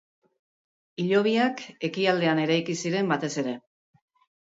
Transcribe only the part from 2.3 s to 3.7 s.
eraiki ziren batez ere.